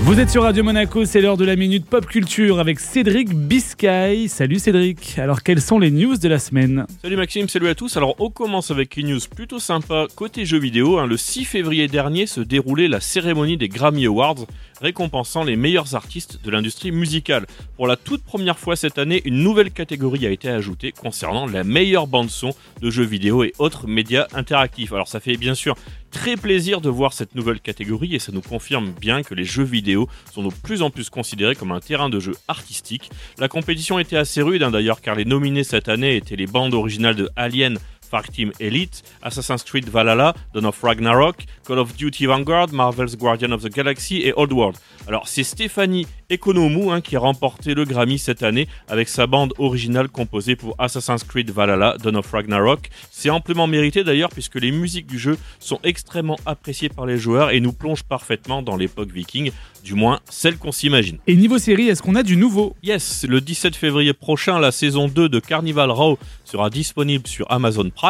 [0.00, 4.28] Vous êtes sur Radio Monaco, c'est l'heure de la Minute Pop Culture avec Cédric Biscay.
[4.28, 7.96] Salut Cédric, alors quelles sont les news de la semaine Salut Maxime, salut à tous.
[7.96, 10.98] Alors on commence avec une news plutôt sympa côté jeux vidéo.
[10.98, 11.06] hein.
[11.06, 14.46] Le 6 février dernier se déroulait la cérémonie des Grammy Awards
[14.82, 17.46] récompensant les meilleurs artistes de l'industrie musicale.
[17.76, 21.64] Pour la toute première fois cette année, une nouvelle catégorie a été ajoutée concernant la
[21.64, 22.50] meilleure bande son
[22.82, 24.92] de jeux vidéo et autres médias interactifs.
[24.92, 25.76] Alors ça fait bien sûr
[26.14, 29.64] très plaisir de voir cette nouvelle catégorie et ça nous confirme bien que les jeux
[29.64, 33.10] vidéo sont de plus en plus considérés comme un terrain de jeu artistique.
[33.38, 36.72] La compétition était assez rude hein, d'ailleurs car les nominés cette année étaient les bandes
[36.72, 37.78] originales de Alien,
[38.14, 43.50] Far Team Elite, Assassin's Creed Valhalla, Dawn of Ragnarok, Call of Duty Vanguard, Marvel's Guardian
[43.50, 44.76] of the Galaxy et Old World.
[45.08, 49.52] Alors c'est Stéphanie Economou hein, qui a remporté le Grammy cette année avec sa bande
[49.58, 52.88] originale composée pour Assassin's Creed Valhalla, Dawn of Ragnarok.
[53.10, 57.50] C'est amplement mérité d'ailleurs puisque les musiques du jeu sont extrêmement appréciées par les joueurs
[57.50, 59.50] et nous plongent parfaitement dans l'époque viking,
[59.82, 61.18] du moins celle qu'on s'imagine.
[61.26, 62.76] Et niveau série, est-ce qu'on a du nouveau?
[62.84, 67.90] Yes, le 17 février prochain, la saison 2 de Carnival Row sera disponible sur Amazon
[67.90, 68.03] Prime.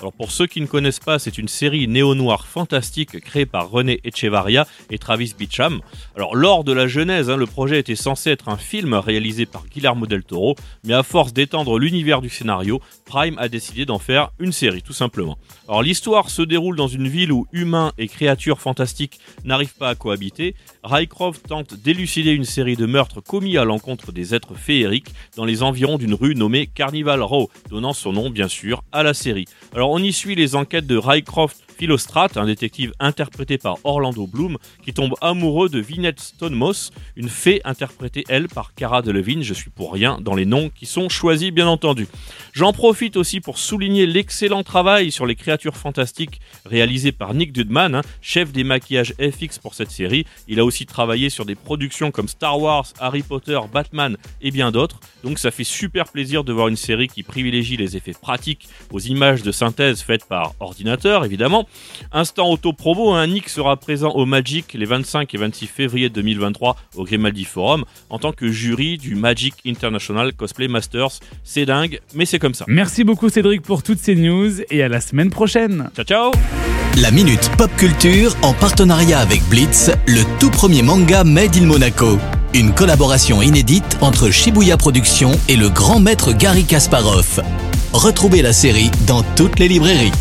[0.00, 3.98] Alors pour ceux qui ne connaissent pas, c'est une série néo-noire fantastique créée par René
[4.04, 5.80] Echevarria et Travis Beacham.
[6.14, 9.66] Alors lors de la genèse, hein, le projet était censé être un film réalisé par
[9.66, 10.54] Guillermo del Toro,
[10.84, 14.92] mais à force d'étendre l'univers du scénario, Prime a décidé d'en faire une série tout
[14.92, 15.38] simplement.
[15.66, 19.94] Alors l'histoire se déroule dans une ville où humains et créatures fantastiques n'arrivent pas à
[19.94, 20.54] cohabiter.
[20.84, 25.62] Rycroft tente d'élucider une série de meurtres commis à l'encontre des êtres féeriques dans les
[25.62, 29.27] environs d'une rue nommée Carnival Row, donnant son nom bien sûr à la série.
[29.74, 34.58] Alors on y suit les enquêtes de Rycroft Philostrate, un détective interprété par Orlando Bloom,
[34.84, 39.42] qui tombe amoureux de Vinette Stonemoss, une fée interprétée elle par Cara Delevingne.
[39.42, 42.08] Je suis pour rien dans les noms qui sont choisis bien entendu.
[42.52, 47.94] J'en profite aussi pour souligner l'excellent travail sur les créatures fantastiques réalisé par Nick Dudman,
[47.94, 50.26] hein, chef des maquillages FX pour cette série.
[50.48, 54.72] Il a aussi travaillé sur des productions comme Star Wars, Harry Potter, Batman et bien
[54.72, 54.98] d'autres.
[55.22, 58.98] Donc ça fait super plaisir de voir une série qui privilégie les effets pratiques aux
[58.98, 61.67] images de synthèse faites par ordinateur évidemment.
[62.12, 66.76] Instant auto promo, un Nick sera présent au Magic les 25 et 26 février 2023
[66.96, 71.20] au Grimaldi Forum en tant que jury du Magic International Cosplay Masters.
[71.44, 72.64] C'est dingue, mais c'est comme ça.
[72.68, 75.90] Merci beaucoup Cédric pour toutes ces news et à la semaine prochaine.
[75.94, 76.30] Ciao ciao
[76.96, 82.18] La Minute Pop Culture en partenariat avec Blitz, le tout premier manga Made in Monaco.
[82.54, 87.42] Une collaboration inédite entre Shibuya Productions et le grand maître Gary Kasparov.
[87.92, 90.12] Retrouvez la série dans toutes les librairies.